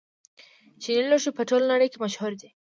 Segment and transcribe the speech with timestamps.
[0.81, 2.49] چیني لوښي په ټوله نړۍ کې مشهور دي.